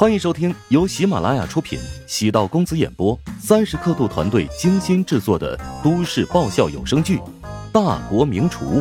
[0.00, 5.54] 欢迎收听由喜马拉雅出品、喜道公子演播、三十刻度团队精心制作的
[5.84, 7.18] 都市爆笑有声剧
[7.70, 8.80] 《大国名厨》，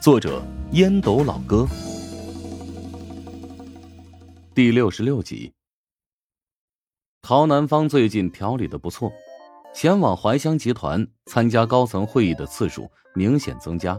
[0.00, 0.40] 作者
[0.70, 1.66] 烟斗老哥，
[4.54, 5.52] 第六十六集。
[7.20, 9.10] 陶南方最近调理的不错，
[9.74, 13.98] 前往怀香集团参加高层会议的次数明显增加。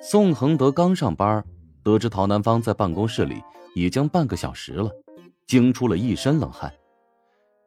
[0.00, 1.44] 宋恒德刚上班，
[1.82, 3.42] 得知陶南方在办公室里
[3.74, 4.90] 已经半个小时了。
[5.46, 6.72] 惊出了一身冷汗，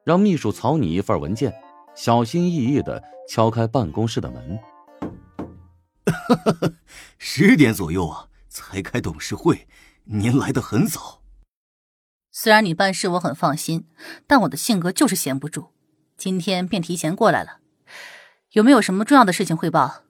[0.03, 1.53] 让秘书草拟一份文件，
[1.95, 4.59] 小心翼翼的敲开办公室的门。
[7.17, 9.67] 十点左右啊，才开董事会，
[10.05, 11.21] 您来的很早。
[12.31, 13.87] 虽然你办事我很放心，
[14.25, 15.69] 但我的性格就是闲不住，
[16.17, 17.59] 今天便提前过来了。
[18.51, 20.03] 有没有什么重要的事情汇报？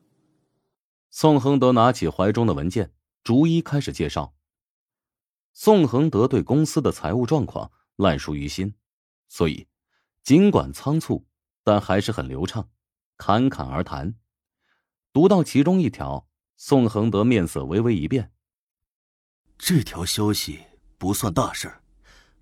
[1.09, 2.91] 宋恒德拿起怀中的文件，
[3.23, 4.34] 逐一开始介绍。
[5.59, 8.75] 宋恒德对公司的财务状况烂熟于心，
[9.27, 9.67] 所以
[10.22, 11.25] 尽管仓促，
[11.64, 12.69] 但还是很流畅，
[13.17, 14.14] 侃侃而谈。
[15.11, 16.27] 读到其中一条，
[16.58, 18.31] 宋恒德面色微微一变。
[19.58, 20.64] 这条消息
[20.99, 21.73] 不算大事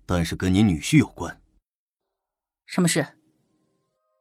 [0.04, 1.40] 但是跟你女婿有关。
[2.66, 3.18] 什么事？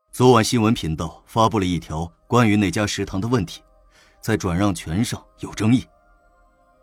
[0.09, 3.61] 昨晚新闻频道发布了一条关于那家食堂的问题，
[4.21, 5.85] 在转让权上有争议，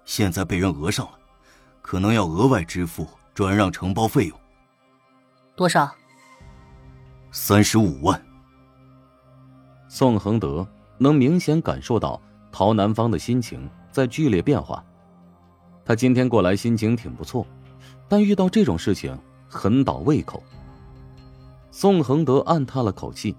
[0.04, 1.21] 现在被人讹上了。
[1.82, 4.38] 可能要额外支付转让承包费用，
[5.54, 5.90] 多少？
[7.32, 8.20] 三十五万。
[9.88, 10.66] 宋恒德
[10.96, 12.18] 能明显感受到
[12.50, 14.82] 陶南方的心情在剧烈变化。
[15.84, 17.46] 他今天过来心情挺不错，
[18.08, 20.42] 但遇到这种事情很倒胃口。
[21.70, 23.36] 宋恒德暗叹了口气，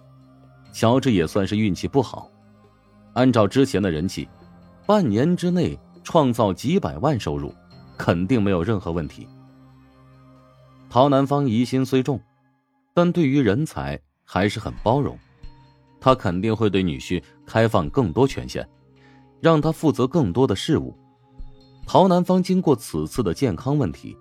[0.71, 2.29] 乔治也算是运气不好。
[3.13, 4.27] 按照之前的人气，
[4.85, 7.53] 半年之内创造几百万收入。
[8.03, 9.25] 肯定没有任何问题。
[10.89, 12.19] 陶南方疑心虽重，
[12.93, 15.17] 但对于人才还是很包容。
[16.01, 18.67] 他肯定会对女婿开放更多权限，
[19.39, 20.93] 让他负责更多的事务。
[21.87, 24.17] 陶南方经过此次的健康问题，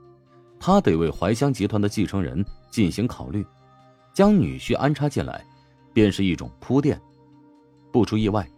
[0.61, 3.45] 他得为怀乡集团的继承人进行考虑，
[4.15, 5.45] 将女婿安插进来，
[5.93, 7.03] 便是一种铺垫。
[7.91, 8.49] 不出意外，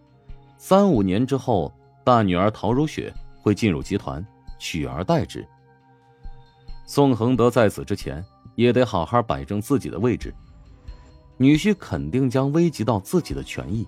[0.59, 1.73] 三五年之后，
[2.05, 4.23] 大女儿陶如雪会进入集团。
[4.65, 5.47] 取而代之。
[6.87, 10.35] 宋恒德在此之前也得好好摆正自己的位置，
[11.37, 13.87] 女婿肯定将危及到自己的权益。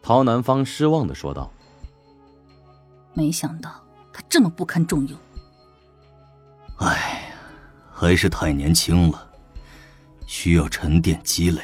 [0.00, 1.52] 陶南方失望的说道
[3.12, 3.70] ：“没想到
[4.10, 5.18] 他这么不堪重用。
[6.78, 6.96] 哎
[7.28, 7.34] 呀，
[7.92, 9.30] 还是太年轻了，
[10.26, 11.60] 需要沉淀积累。”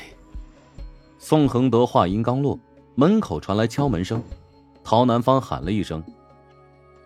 [1.18, 2.58] 宋恒德话音刚落，
[2.96, 4.22] 门口传来敲门声，
[4.84, 6.04] 陶南方喊了一声。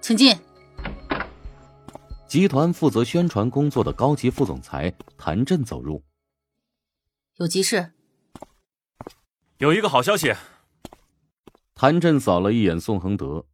[0.01, 0.37] 请进。
[2.31, 6.05] 集团负责宣传工作的高级副总裁谭震走入。
[7.39, 7.91] 有急事。
[9.59, 10.33] 有一个好消息。
[11.75, 13.49] 谭震扫了一眼宋恒德，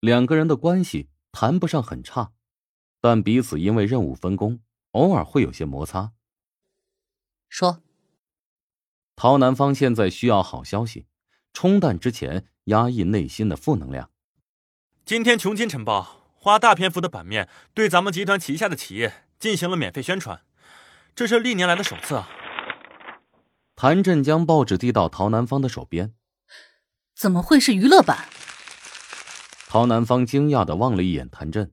[0.00, 2.32] 两个人的关系谈不上很差，
[3.02, 4.60] 但彼此因为任务分工，
[4.92, 6.12] 偶尔会有些摩擦。
[7.50, 7.82] 说。
[9.14, 11.04] 陶南方现在需要好消息，
[11.52, 14.08] 冲淡之前压抑内心的负能量。
[15.04, 16.00] 今天《穷金晨报》
[16.44, 20.42] 花大篇幅的版面对咱们集团旗下的企业进行了免费宣传，
[21.14, 22.28] 这是历年来的首次啊！
[23.76, 26.14] 谭震将报纸递到陶南方的手边，
[27.14, 28.26] 怎么会是娱乐版？
[29.68, 31.72] 陶南方惊讶的望了一眼谭震。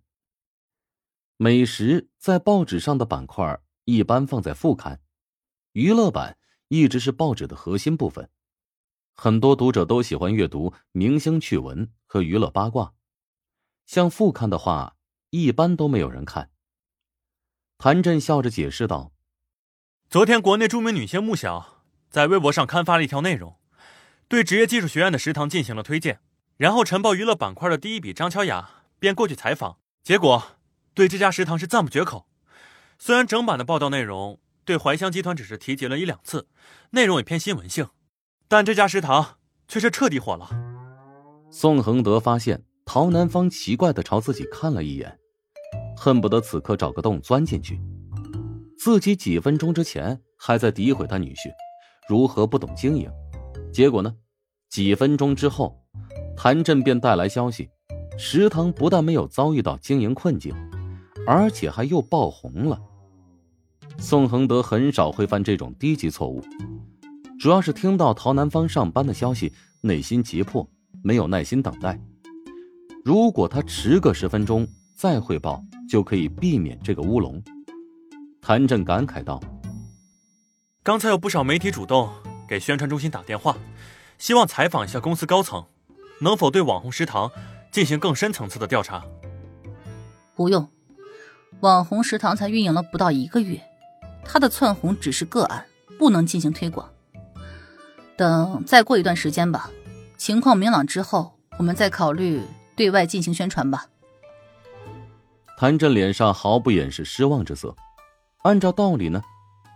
[1.38, 5.02] 美食在报纸上的板块一般放在副刊，
[5.72, 6.38] 娱乐版
[6.68, 8.30] 一直是报纸的核心部分，
[9.16, 12.94] 很多读者都喜欢阅读明星趣闻和娱乐八卦。
[13.90, 14.98] 像副刊的话，
[15.32, 16.52] 一般都没有人看。
[17.80, 19.14] 谭震笑着解释道
[20.12, 23.58] ：“昨天，国内著名女星穆晓在微博上刊发了一条内容，
[24.28, 26.20] 对职业技术学院的食堂进行了推荐。
[26.58, 30.58] 然后，晨报娱乐板块的第一笔张乔雅便过去采访，结果
[30.94, 32.28] 对这家食堂是赞不绝口。
[33.00, 36.48] 虽然整版的报道内容对怀乡集团只是提及了一两次，
[36.92, 37.90] 内容也偏新闻性，
[38.48, 40.48] 但这家食堂却是彻底火了。”
[41.50, 42.69] 宋恒德发现。
[42.92, 45.16] 陶南方奇怪的朝自己看了一眼，
[45.96, 47.80] 恨不得此刻找个洞钻进去。
[48.80, 51.52] 自己几分钟之前还在诋毁他女婿
[52.08, 53.08] 如何不懂经营，
[53.72, 54.12] 结果呢？
[54.72, 55.80] 几分钟之后，
[56.36, 57.70] 谭震便带来消息，
[58.18, 60.52] 食堂不但没有遭遇到经营困境，
[61.28, 62.82] 而且还又爆红了。
[64.00, 66.42] 宋恒德很少会犯这种低级错误，
[67.40, 70.68] 主要是听到陶南方上班的消息，内心急迫，
[71.04, 72.02] 没有耐心等待。
[73.04, 77.42] 如果他迟个十分钟再汇报，就可以避免这个乌龙。
[78.42, 79.42] 谭震感慨道
[80.84, 82.10] ：“刚才有不少媒体主动
[82.48, 83.58] 给宣传中心打电话，
[84.18, 85.66] 希望采访一下公司高层，
[86.22, 87.32] 能否对网红食堂
[87.72, 89.04] 进行更深层次的调查？”
[90.36, 90.68] 不用，
[91.62, 93.62] 网红食堂才运营了不到一个月，
[94.24, 95.66] 他的窜红只是个案，
[95.98, 96.90] 不能进行推广。
[98.18, 99.70] 等再过一段时间吧，
[100.18, 102.42] 情况明朗之后，我们再考虑
[102.80, 103.88] 对外进行宣传吧。
[105.58, 107.76] 谭震脸上毫不掩饰失望之色。
[108.44, 109.22] 按照道理呢，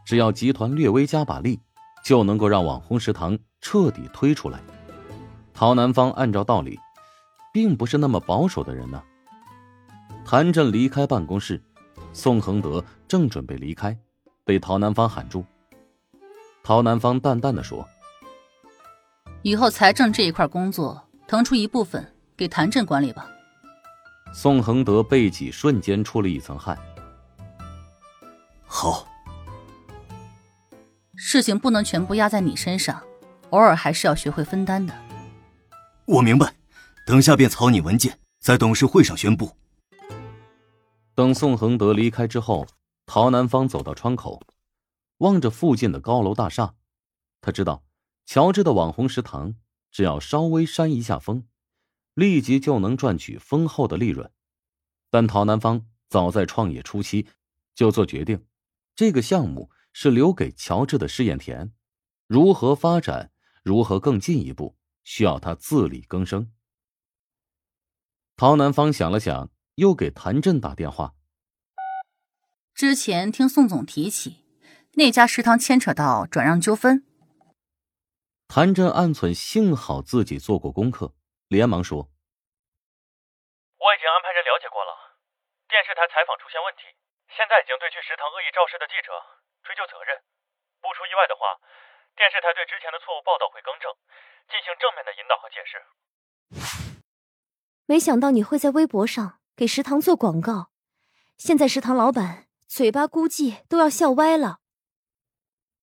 [0.06, 1.60] 只要集团略微加把力，
[2.06, 4.62] 就能够让网红食堂彻底推出来。
[5.54, 6.80] 陶南方按照道理，
[7.54, 9.04] 并不是那么保守的人呢。
[10.24, 11.62] 谭震离开办公室，
[12.14, 13.98] 宋恒德正准备离开，
[14.46, 15.44] 被陶南方喊住。
[16.64, 17.86] 陶南方淡淡的说
[19.44, 22.13] ：“以后财政这一块工作，腾出一部分
[22.44, 23.26] 给谭震管理吧。”
[24.36, 26.78] 宋恒德背脊瞬间出了一层汗。
[28.66, 29.08] 好，
[31.16, 33.02] 事情不能全部压在你身上，
[33.52, 34.94] 偶尔还是要学会分担的。
[36.06, 36.54] 我明白，
[37.06, 39.56] 等下便草拟文件，在董事会上宣布。
[41.16, 42.68] 等宋恒德离开之后，
[43.06, 44.42] 陶南方走到窗口，
[45.20, 46.74] 望着附近的高楼大厦，
[47.40, 47.84] 他知道
[48.26, 49.56] 乔治的网红食堂
[49.92, 51.46] 只要稍微扇一下风。
[52.14, 54.32] 立即就能赚取丰厚的利润，
[55.10, 57.28] 但陶南方早在创业初期
[57.74, 58.46] 就做决定，
[58.96, 61.72] 这个项目是留给乔治的试验田，
[62.28, 63.32] 如何发展，
[63.64, 66.52] 如何更进一步，需要他自力更生。
[68.36, 71.16] 陶南方想了想，又给谭震打电话。
[72.76, 74.38] 之前听宋总提起，
[74.94, 77.06] 那家食堂牵扯到转让纠纷。
[78.48, 81.16] 谭震暗忖，幸好自己做过功课。
[81.54, 82.10] 连忙说
[83.78, 85.22] ：“我已经安排人了解过了，
[85.70, 86.90] 电视台采访出现问题，
[87.30, 89.14] 现在已经对去食堂恶意肇事的记者
[89.62, 90.18] 追究责任。
[90.82, 91.62] 不出意外的话，
[92.18, 93.86] 电视台对之前的错误报道会更正，
[94.50, 95.78] 进行正面的引导和解释。”
[97.86, 100.72] 没想到你会在微博上给食堂做广告，
[101.38, 104.62] 现在食堂老板嘴巴估计都要笑歪了。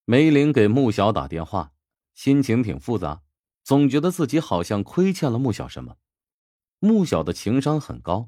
[0.04, 1.70] 梅林给穆小打电话，
[2.14, 3.20] 心情挺复杂。
[3.70, 5.94] 总觉得自己好像亏欠了穆小什么，
[6.82, 8.26] 穆小的情商很高，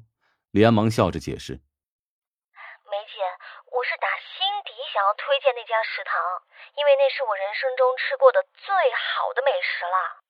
[0.55, 1.59] 连忙笑着解释
[2.87, 3.19] ：“梅姐，
[3.67, 6.15] 我是打心底想要推荐那家食堂，
[6.79, 10.23] 因为那是我人生中吃过的最好的美食了。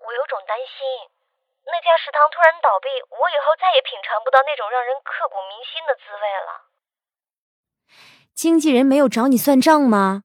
[0.00, 0.80] 我有种担心，
[1.68, 6.50] 那家食堂突然倒闭，我以后再也品尝不到那种让人刻骨铭心的滋味了。”
[8.32, 10.24] 经纪人没有找你算账吗？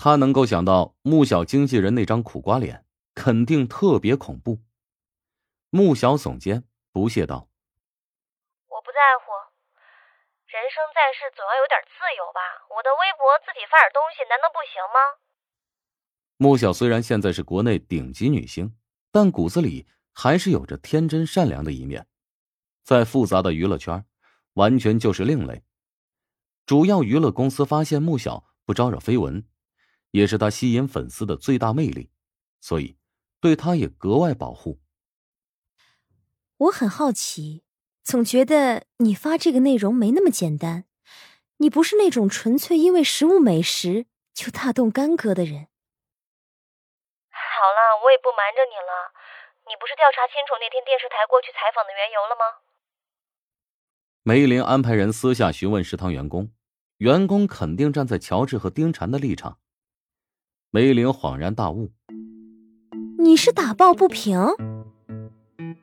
[0.00, 2.83] 他能够想到穆小经纪人那张苦瓜脸。
[3.14, 4.60] 肯定特别恐怖。
[5.70, 7.48] 穆小耸肩，不屑道
[8.68, 9.32] ：“我不在乎，
[10.46, 12.40] 人生在世总要有点自由吧。
[12.70, 15.18] 我的微博自己发点东西，难道不行吗？”
[16.38, 18.76] 穆小虽然现在是国内顶级女星，
[19.10, 22.06] 但骨子里还是有着天真善良的一面，
[22.82, 24.04] 在复杂的娱乐圈，
[24.54, 25.64] 完全就是另类。
[26.66, 29.46] 主要娱乐公司发现穆小不招惹绯闻，
[30.10, 32.10] 也是他吸引粉丝的最大魅力，
[32.60, 32.96] 所以。
[33.44, 34.80] 对他也格外保护。
[36.56, 37.62] 我很好奇，
[38.02, 40.86] 总觉得你发这个内容没那么简单。
[41.58, 45.68] 你不是那种纯粹因为食物美食就大动干戈的人。
[47.28, 49.12] 好了，我也不瞒着你了。
[49.68, 52.64] 你不是调查清楚那天电视台过去采访的缘由了吗？
[54.22, 56.50] 梅林安排人私下询问食堂员工，
[56.96, 59.58] 员工肯定站在乔治和丁婵的立场。
[60.70, 61.92] 梅林恍然大悟。
[63.24, 64.36] 你是打抱不平？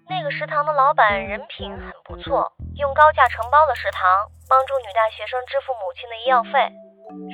[0.08, 6.70] 那个食堂的老板人品很不错，用高价承包了食堂，帮助女大学生支付母亲的医药费。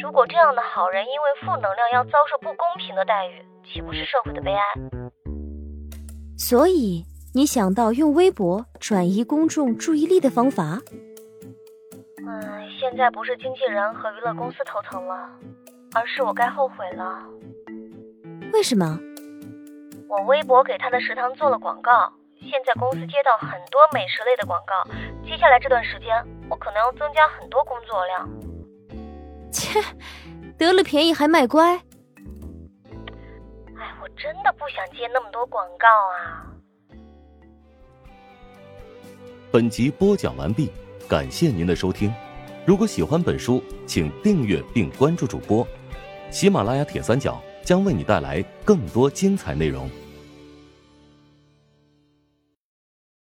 [0.01, 4.63] 如果这样的好人因为负能量要遭受不公平的待遇，岂不是社会的悲哀？
[6.37, 10.79] 所以你想到用微博转移公众注意力的方法？
[12.25, 15.29] 嗯，现在不是经纪人和娱乐公司头疼了，
[15.93, 17.19] 而是我该后悔了。
[18.53, 18.97] 为什么？
[20.07, 21.91] 我微博给他的食堂做了广告，
[22.39, 24.73] 现在公司接到很多美食类的广告，
[25.25, 26.07] 接下来这段时间
[26.49, 28.29] 我可能要增加很多工作量。
[29.51, 29.81] 切，
[30.57, 31.75] 得了便宜还卖乖。
[31.75, 31.81] 哎，
[34.01, 36.47] 我真的不想接那么多广告啊。
[39.51, 40.71] 本集播讲完毕，
[41.09, 42.13] 感谢您的收听。
[42.65, 45.67] 如果喜欢本书，请订阅并关注主播。
[46.29, 47.41] 喜马拉雅铁三角。
[47.67, 49.89] 将为你带来更多精彩内容。